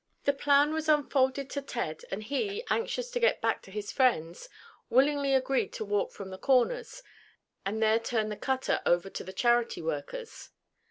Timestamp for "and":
2.09-2.23, 7.67-7.83